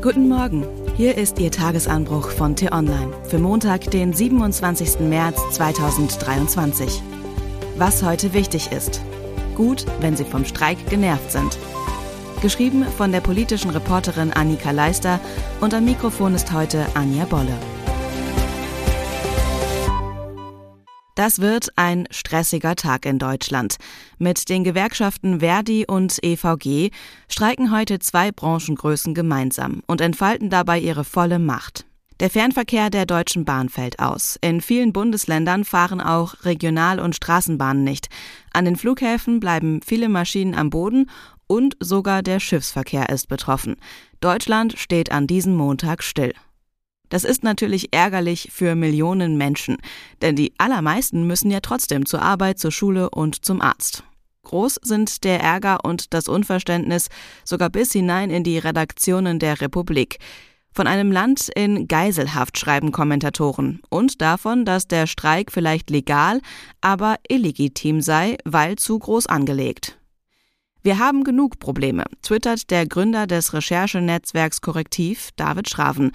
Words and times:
Guten 0.00 0.28
Morgen, 0.28 0.64
hier 0.96 1.18
ist 1.18 1.40
Ihr 1.40 1.50
Tagesanbruch 1.50 2.30
von 2.30 2.54
T-Online 2.54 3.12
für 3.24 3.40
Montag, 3.40 3.90
den 3.90 4.12
27. 4.12 5.00
März 5.00 5.40
2023. 5.50 7.02
Was 7.76 8.04
heute 8.04 8.32
wichtig 8.32 8.70
ist. 8.70 9.00
Gut, 9.56 9.84
wenn 10.00 10.16
Sie 10.16 10.24
vom 10.24 10.44
Streik 10.44 10.78
genervt 10.88 11.32
sind. 11.32 11.58
Geschrieben 12.42 12.84
von 12.96 13.10
der 13.10 13.20
politischen 13.20 13.70
Reporterin 13.72 14.32
Annika 14.32 14.70
Leister 14.70 15.18
und 15.60 15.74
am 15.74 15.84
Mikrofon 15.84 16.32
ist 16.32 16.52
heute 16.52 16.86
Anja 16.94 17.24
Bolle. 17.24 17.58
Das 21.18 21.40
wird 21.40 21.70
ein 21.74 22.06
stressiger 22.12 22.76
Tag 22.76 23.04
in 23.04 23.18
Deutschland. 23.18 23.78
Mit 24.18 24.48
den 24.48 24.62
Gewerkschaften 24.62 25.40
Verdi 25.40 25.84
und 25.84 26.16
EVG 26.22 26.92
streiken 27.28 27.72
heute 27.72 27.98
zwei 27.98 28.30
Branchengrößen 28.30 29.14
gemeinsam 29.14 29.82
und 29.88 30.00
entfalten 30.00 30.48
dabei 30.48 30.78
ihre 30.78 31.02
volle 31.02 31.40
Macht. 31.40 31.86
Der 32.20 32.30
Fernverkehr 32.30 32.88
der 32.88 33.04
Deutschen 33.04 33.44
Bahn 33.44 33.68
fällt 33.68 33.98
aus. 33.98 34.38
In 34.42 34.60
vielen 34.60 34.92
Bundesländern 34.92 35.64
fahren 35.64 36.00
auch 36.00 36.44
Regional- 36.44 37.00
und 37.00 37.16
Straßenbahnen 37.16 37.82
nicht. 37.82 38.06
An 38.52 38.64
den 38.64 38.76
Flughäfen 38.76 39.40
bleiben 39.40 39.80
viele 39.84 40.08
Maschinen 40.08 40.54
am 40.54 40.70
Boden 40.70 41.10
und 41.48 41.76
sogar 41.80 42.22
der 42.22 42.38
Schiffsverkehr 42.38 43.08
ist 43.08 43.26
betroffen. 43.26 43.74
Deutschland 44.20 44.78
steht 44.78 45.10
an 45.10 45.26
diesem 45.26 45.56
Montag 45.56 46.04
still. 46.04 46.32
Das 47.08 47.24
ist 47.24 47.42
natürlich 47.42 47.92
ärgerlich 47.92 48.50
für 48.52 48.74
Millionen 48.74 49.36
Menschen, 49.36 49.78
denn 50.22 50.36
die 50.36 50.52
allermeisten 50.58 51.26
müssen 51.26 51.50
ja 51.50 51.60
trotzdem 51.60 52.06
zur 52.06 52.22
Arbeit, 52.22 52.58
zur 52.58 52.72
Schule 52.72 53.10
und 53.10 53.44
zum 53.44 53.60
Arzt. 53.60 54.04
Groß 54.42 54.78
sind 54.82 55.24
der 55.24 55.40
Ärger 55.40 55.84
und 55.84 56.14
das 56.14 56.28
Unverständnis 56.28 57.08
sogar 57.44 57.70
bis 57.70 57.92
hinein 57.92 58.30
in 58.30 58.44
die 58.44 58.58
Redaktionen 58.58 59.38
der 59.38 59.60
Republik. 59.60 60.18
Von 60.72 60.86
einem 60.86 61.10
Land 61.10 61.50
in 61.54 61.88
Geiselhaft 61.88 62.58
schreiben 62.58 62.92
Kommentatoren 62.92 63.80
und 63.90 64.22
davon, 64.22 64.64
dass 64.64 64.86
der 64.86 65.06
Streik 65.06 65.50
vielleicht 65.50 65.90
legal, 65.90 66.40
aber 66.80 67.16
illegitim 67.28 68.00
sei, 68.00 68.36
weil 68.44 68.76
zu 68.76 68.98
groß 68.98 69.26
angelegt. 69.26 69.98
Wir 70.82 70.98
haben 70.98 71.24
genug 71.24 71.58
Probleme, 71.58 72.04
twittert 72.22 72.70
der 72.70 72.86
Gründer 72.86 73.26
des 73.26 73.52
Recherchenetzwerks 73.52 74.60
Korrektiv, 74.60 75.30
David 75.36 75.68
Schraven. 75.68 76.12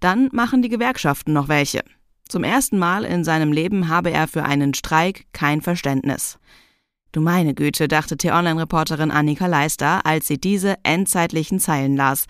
Dann 0.00 0.28
machen 0.32 0.62
die 0.62 0.68
Gewerkschaften 0.68 1.32
noch 1.32 1.48
welche. 1.48 1.84
Zum 2.28 2.44
ersten 2.44 2.78
Mal 2.78 3.04
in 3.04 3.24
seinem 3.24 3.52
Leben 3.52 3.88
habe 3.88 4.10
er 4.10 4.28
für 4.28 4.44
einen 4.44 4.72
Streik 4.72 5.26
kein 5.32 5.62
Verständnis. 5.62 6.38
Du 7.12 7.20
meine 7.20 7.54
Güte, 7.54 7.88
dachte 7.88 8.16
T-Online-Reporterin 8.16 9.10
Annika 9.10 9.46
Leister, 9.46 10.06
als 10.06 10.28
sie 10.28 10.38
diese 10.38 10.76
endzeitlichen 10.84 11.58
Zeilen 11.58 11.96
las. 11.96 12.26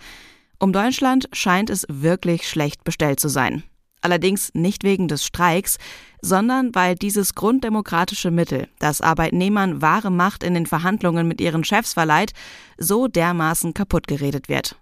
Um 0.59 0.73
Deutschland 0.73 1.29
scheint 1.33 1.69
es 1.69 1.85
wirklich 1.87 2.49
schlecht 2.49 2.83
bestellt 2.83 3.19
zu 3.19 3.29
sein. 3.29 3.63
Allerdings 4.01 4.51
nicht 4.55 4.83
wegen 4.83 5.07
des 5.07 5.23
Streiks, 5.23 5.77
sondern 6.21 6.73
weil 6.73 6.95
dieses 6.95 7.35
grunddemokratische 7.35 8.31
Mittel, 8.31 8.67
das 8.79 9.01
Arbeitnehmern 9.01 9.83
wahre 9.83 10.09
Macht 10.09 10.43
in 10.43 10.55
den 10.55 10.65
Verhandlungen 10.65 11.27
mit 11.27 11.39
ihren 11.39 11.63
Chefs 11.63 11.93
verleiht, 11.93 12.33
so 12.77 13.07
dermaßen 13.07 13.75
kaputtgeredet 13.75 14.49
wird. 14.49 14.75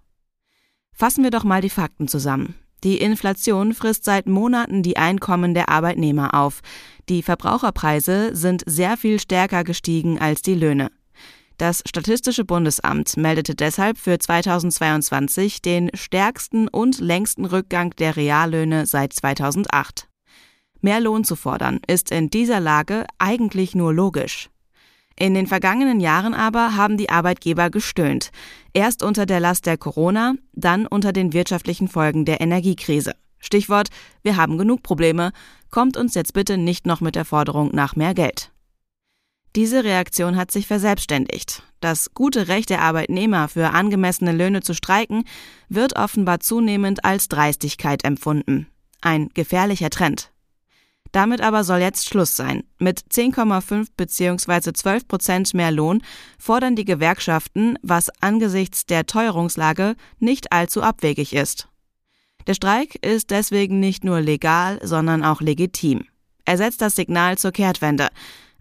Fassen 0.93 1.23
wir 1.23 1.31
doch 1.31 1.43
mal 1.43 1.61
die 1.61 1.69
Fakten 1.69 2.07
zusammen. 2.07 2.55
Die 2.83 2.97
Inflation 2.97 3.73
frisst 3.73 4.05
seit 4.05 4.27
Monaten 4.27 4.83
die 4.83 4.97
Einkommen 4.97 5.53
der 5.53 5.69
Arbeitnehmer 5.69 6.33
auf. 6.33 6.61
Die 7.09 7.23
Verbraucherpreise 7.23 8.35
sind 8.35 8.63
sehr 8.65 8.95
viel 8.95 9.19
stärker 9.19 9.63
gestiegen 9.63 10.19
als 10.19 10.41
die 10.41 10.55
Löhne. 10.55 10.89
Das 11.57 11.83
Statistische 11.85 12.45
Bundesamt 12.45 13.17
meldete 13.17 13.53
deshalb 13.53 13.97
für 13.97 14.17
2022 14.17 15.61
den 15.61 15.89
stärksten 15.93 16.69
und 16.69 16.99
längsten 16.99 17.43
Rückgang 17.43 17.93
der 17.97 18.15
Reallöhne 18.15 18.85
seit 18.85 19.11
2008. 19.11 20.07
Mehr 20.79 21.01
Lohn 21.01 21.25
zu 21.25 21.35
fordern 21.35 21.81
ist 21.85 22.11
in 22.11 22.29
dieser 22.29 22.61
Lage 22.61 23.05
eigentlich 23.17 23.75
nur 23.75 23.93
logisch. 23.93 24.49
In 25.19 25.33
den 25.33 25.47
vergangenen 25.47 25.99
Jahren 25.99 26.33
aber 26.33 26.77
haben 26.77 26.95
die 26.95 27.09
Arbeitgeber 27.09 27.69
gestöhnt. 27.69 28.31
Erst 28.73 29.03
unter 29.03 29.25
der 29.25 29.41
Last 29.41 29.65
der 29.65 29.77
Corona, 29.77 30.35
dann 30.53 30.87
unter 30.87 31.11
den 31.11 31.33
wirtschaftlichen 31.33 31.89
Folgen 31.89 32.23
der 32.23 32.39
Energiekrise. 32.39 33.11
Stichwort, 33.37 33.89
wir 34.23 34.37
haben 34.37 34.57
genug 34.57 34.81
Probleme, 34.81 35.31
kommt 35.71 35.97
uns 35.97 36.15
jetzt 36.15 36.33
bitte 36.33 36.57
nicht 36.57 36.85
noch 36.85 37.01
mit 37.01 37.15
der 37.15 37.25
Forderung 37.25 37.69
nach 37.75 37.97
mehr 37.97 38.13
Geld. 38.13 38.51
Diese 39.57 39.83
Reaktion 39.83 40.37
hat 40.37 40.51
sich 40.51 40.67
verselbstständigt. 40.67 41.63
Das 41.81 42.13
gute 42.13 42.47
Recht 42.47 42.69
der 42.69 42.81
Arbeitnehmer 42.81 43.49
für 43.49 43.71
angemessene 43.71 44.31
Löhne 44.31 44.61
zu 44.61 44.73
streiken 44.73 45.25
wird 45.67 45.97
offenbar 45.97 46.39
zunehmend 46.39 47.03
als 47.03 47.27
Dreistigkeit 47.27 48.05
empfunden. 48.05 48.67
Ein 49.01 49.29
gefährlicher 49.33 49.89
Trend. 49.89 50.31
Damit 51.11 51.41
aber 51.41 51.63
soll 51.63 51.79
jetzt 51.79 52.07
Schluss 52.07 52.35
sein. 52.35 52.63
Mit 52.77 53.01
10,5 53.11 53.87
bzw. 53.97 54.73
12 54.73 55.07
Prozent 55.07 55.53
mehr 55.53 55.71
Lohn 55.71 56.01
fordern 56.37 56.75
die 56.75 56.85
Gewerkschaften, 56.85 57.77
was 57.81 58.09
angesichts 58.21 58.85
der 58.85 59.05
Teuerungslage 59.05 59.95
nicht 60.19 60.51
allzu 60.51 60.83
abwegig 60.83 61.33
ist. 61.33 61.67
Der 62.47 62.53
Streik 62.53 62.95
ist 63.05 63.31
deswegen 63.31 63.79
nicht 63.79 64.03
nur 64.03 64.21
legal, 64.21 64.79
sondern 64.83 65.23
auch 65.23 65.41
legitim. 65.41 66.05
Er 66.45 66.57
setzt 66.57 66.81
das 66.81 66.95
Signal 66.95 67.37
zur 67.37 67.51
Kehrtwende. 67.51 68.09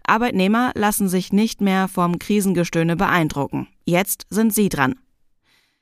Arbeitnehmer 0.03 0.71
lassen 0.75 1.07
sich 1.07 1.31
nicht 1.31 1.61
mehr 1.61 1.87
vom 1.87 2.19
Krisengestöhne 2.19 2.95
beeindrucken. 2.95 3.67
Jetzt 3.85 4.25
sind 4.29 4.53
sie 4.53 4.69
dran. 4.69 4.95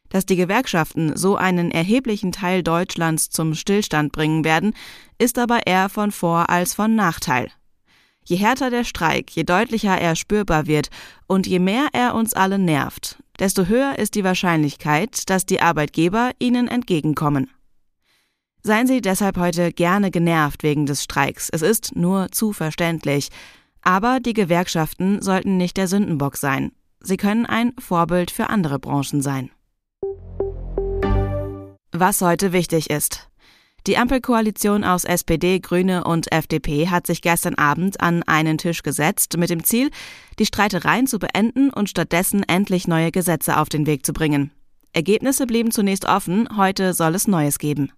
Dass 0.10 0.26
die 0.26 0.36
Gewerkschaften 0.36 1.16
so 1.18 1.36
einen 1.36 1.72
erheblichen 1.72 2.32
Teil 2.32 2.64
Deutschlands 2.64 3.30
zum 3.30 3.54
Stillstand 3.54 4.12
bringen 4.12 4.46
werden, 4.46 4.74
ist 5.18 5.38
aber 5.38 5.68
eher 5.68 5.90
von 5.90 6.12
Vor- 6.12 6.50
als 6.50 6.74
von 6.74 6.96
Nachteil. 6.96 7.52
Je 8.24 8.36
härter 8.36 8.70
der 8.70 8.84
Streik, 8.84 9.32
je 9.32 9.44
deutlicher 9.44 9.98
er 9.98 10.16
spürbar 10.16 10.68
wird 10.68 10.90
und 11.28 11.48
je 11.48 11.60
mehr 11.60 11.88
er 11.94 12.14
uns 12.14 12.34
alle 12.34 12.60
nervt, 12.60 13.24
desto 13.40 13.68
höher 13.68 13.98
ist 13.98 14.16
die 14.16 14.24
Wahrscheinlichkeit, 14.24 15.30
dass 15.30 15.46
die 15.46 15.62
Arbeitgeber 15.62 16.32
ihnen 16.38 16.68
entgegenkommen. 16.68 17.50
Seien 18.64 18.86
Sie 18.86 19.00
deshalb 19.00 19.38
heute 19.38 19.72
gerne 19.72 20.12
genervt 20.12 20.62
wegen 20.62 20.86
des 20.86 21.02
Streiks. 21.02 21.48
Es 21.50 21.62
ist 21.62 21.96
nur 21.96 22.30
zu 22.34 22.52
verständlich. 22.52 23.30
Aber 23.82 24.20
die 24.20 24.34
Gewerkschaften 24.34 25.22
sollten 25.22 25.56
nicht 25.56 25.78
der 25.78 25.88
Sündenbock 25.88 26.36
sein. 26.36 26.74
Sie 27.00 27.16
können 27.16 27.46
ein 27.46 27.72
Vorbild 27.80 28.30
für 28.30 28.50
andere 28.50 28.78
Branchen 28.78 29.22
sein. 29.22 29.52
Was 32.00 32.22
heute 32.22 32.54
wichtig 32.54 32.92
ist. 32.92 33.28
Die 33.88 33.98
Ampelkoalition 33.98 34.84
aus 34.84 35.04
SPD, 35.04 35.60
Grüne 35.60 36.04
und 36.04 36.32
FDP 36.32 36.90
hat 36.90 37.08
sich 37.08 37.24
gestern 37.24 37.56
Abend 37.56 38.02
an 38.02 38.22
einen 38.22 38.60
Tisch 38.60 38.84
gesetzt 38.84 39.36
mit 39.38 39.50
dem 39.50 39.64
Ziel, 39.64 39.90
die 40.38 40.46
Streitereien 40.46 41.08
zu 41.08 41.18
beenden 41.18 41.72
und 41.72 41.90
stattdessen 41.90 42.44
endlich 42.44 42.88
neue 42.88 43.12
Gesetze 43.12 43.58
auf 43.58 43.70
den 43.70 43.88
Weg 43.88 44.06
zu 44.06 44.14
bringen. 44.14 44.52
Ergebnisse 44.94 45.48
blieben 45.48 45.72
zunächst 45.72 46.06
offen, 46.06 46.48
heute 46.56 46.94
soll 46.94 47.16
es 47.16 47.28
Neues 47.28 47.58
geben. 47.58 47.92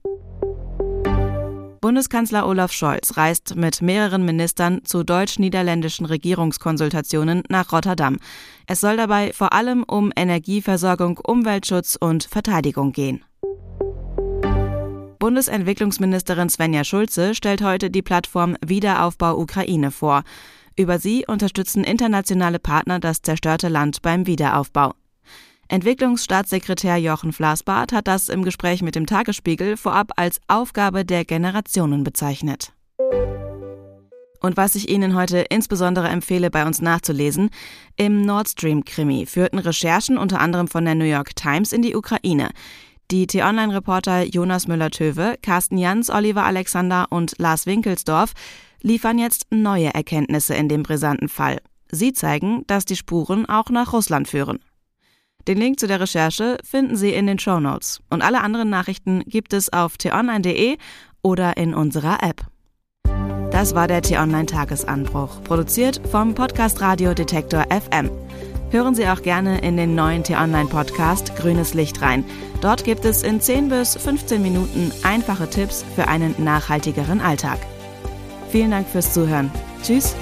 Bundeskanzler 1.82 2.48
Olaf 2.48 2.72
Scholz 2.72 3.18
reist 3.18 3.58
mit 3.58 3.82
mehreren 3.82 4.24
Ministern 4.24 4.86
zu 4.86 5.04
deutsch-niederländischen 5.04 6.06
Regierungskonsultationen 6.06 7.44
nach 7.50 7.74
Rotterdam. 7.74 8.18
Es 8.66 8.80
soll 8.80 8.96
dabei 8.96 9.34
vor 9.34 9.52
allem 9.52 9.84
um 9.84 10.14
Energieversorgung, 10.16 11.18
Umweltschutz 11.18 11.98
und 12.00 12.24
Verteidigung 12.24 12.94
gehen. 12.94 13.26
Bundesentwicklungsministerin 15.20 16.48
Svenja 16.48 16.86
Schulze 16.86 17.36
stellt 17.36 17.62
heute 17.62 17.92
die 17.92 18.02
Plattform 18.02 18.56
Wiederaufbau 18.66 19.38
Ukraine 19.38 19.92
vor. 19.92 20.24
Über 20.78 20.98
sie 20.98 21.26
unterstützen 21.28 21.84
internationale 21.84 22.58
Partner 22.58 23.02
das 23.02 23.22
zerstörte 23.22 23.68
Land 23.68 24.02
beim 24.02 24.28
Wiederaufbau. 24.28 24.94
Entwicklungsstaatssekretär 25.68 26.96
Jochen 26.96 27.34
Flasbart 27.34 27.92
hat 27.92 28.08
das 28.08 28.30
im 28.30 28.44
Gespräch 28.44 28.82
mit 28.82 28.96
dem 28.96 29.06
Tagesspiegel 29.06 29.76
vorab 29.76 30.12
als 30.16 30.40
Aufgabe 30.48 31.04
der 31.04 31.26
Generationen 31.26 32.06
bezeichnet. 32.06 32.72
Und 34.42 34.56
was 34.56 34.76
ich 34.76 34.90
Ihnen 34.90 35.16
heute 35.16 35.40
insbesondere 35.40 36.08
empfehle, 36.08 36.50
bei 36.50 36.66
uns 36.66 36.82
nachzulesen, 36.82 37.50
im 37.98 38.22
Nord 38.22 38.48
Stream-Krimi 38.48 39.26
führten 39.26 39.60
Recherchen 39.60 40.18
unter 40.18 40.40
anderem 40.40 40.70
von 40.70 40.86
der 40.86 40.96
New 40.96 41.04
York 41.04 41.36
Times 41.36 41.74
in 41.74 41.82
die 41.82 41.94
Ukraine. 41.94 42.52
Die 43.12 43.26
T-Online-Reporter 43.26 44.24
Jonas 44.26 44.68
Müller-Töwe, 44.68 45.38
Carsten 45.42 45.80
Jans, 45.80 46.12
Oliver 46.12 46.46
Alexander 46.46 47.08
und 47.10 47.34
Lars 47.40 47.66
Winkelsdorf 47.66 48.34
liefern 48.84 49.18
jetzt 49.18 49.48
neue 49.50 49.92
Erkenntnisse 49.94 50.54
in 50.54 50.70
dem 50.70 50.84
brisanten 50.84 51.28
Fall. 51.28 51.58
Sie 51.92 52.14
zeigen, 52.14 52.64
dass 52.68 52.86
die 52.86 52.96
Spuren 52.96 53.48
auch 53.48 53.72
nach 53.72 53.94
Russland 53.94 54.28
führen. 54.28 54.60
Den 55.48 55.58
Link 55.58 55.80
zu 55.80 55.88
der 55.88 56.00
Recherche 56.00 56.60
finden 56.64 56.96
Sie 56.96 57.12
in 57.12 57.26
den 57.26 57.40
Show 57.40 57.60
Notes. 57.60 58.00
Und 58.12 58.22
alle 58.22 58.42
anderen 58.42 58.70
Nachrichten 58.70 59.24
gibt 59.26 59.54
es 59.54 59.74
auf 59.74 59.98
t-online.de 59.98 60.78
oder 61.24 61.58
in 61.58 61.74
unserer 61.74 62.22
App. 62.22 62.46
Das 63.52 63.74
war 63.74 63.88
der 63.88 64.04
T-Online 64.04 64.46
Tagesanbruch, 64.46 65.44
produziert 65.44 66.00
vom 66.12 66.36
Podcast 66.36 66.80
Radio 66.82 67.16
Detektor 67.16 67.66
FM. 67.72 68.12
Hören 68.72 68.94
Sie 68.94 69.08
auch 69.08 69.24
gerne 69.24 69.62
in 69.62 69.78
den 69.78 69.96
neuen 69.96 70.24
T-Online-Podcast 70.24 71.36
Grünes 71.36 71.74
Licht 71.74 72.02
rein. 72.02 72.24
Dort 72.62 72.84
gibt 72.84 73.04
es 73.04 73.24
in 73.24 73.42
10 73.42 73.70
bis 73.70 73.96
15 73.96 74.42
Minuten 74.42 74.92
einfache 75.04 75.50
Tipps 75.50 75.84
für 75.96 76.08
einen 76.08 76.36
nachhaltigeren 76.38 77.20
Alltag. 77.20 77.60
Vielen 78.52 78.72
Dank 78.72 78.88
fürs 78.88 79.12
Zuhören. 79.12 79.52
Tschüss 79.82 80.16